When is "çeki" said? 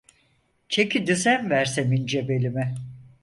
0.69-1.07